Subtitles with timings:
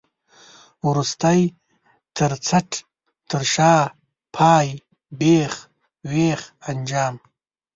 [0.87, 1.41] وروستی،
[2.17, 2.69] تر څټ،
[3.29, 3.73] تر شا،
[4.35, 4.67] پای،
[5.19, 5.53] بېخ،
[6.11, 7.15] وېخ، انجام.